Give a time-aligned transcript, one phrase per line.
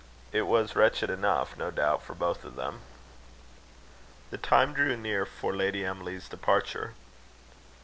[0.31, 2.79] It was wretched enough, no doubt, for both of them.
[4.31, 6.95] The time drew near for Lady Emily's departure.